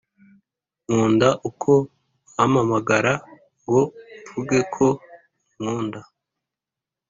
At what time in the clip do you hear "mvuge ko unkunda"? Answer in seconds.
4.29-5.99